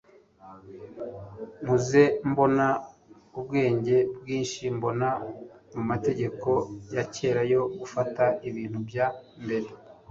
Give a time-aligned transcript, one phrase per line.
[1.63, 2.65] nkuze mbona
[3.39, 5.07] ubwenge bwinshi mbona
[5.75, 6.49] mu mategeko
[6.95, 9.07] ya kera yo gufata ibintu bya
[9.43, 9.67] mbere